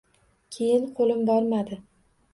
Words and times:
Keyin 0.55 0.87
qo‘lim 1.01 1.23
bormadi 1.31 1.81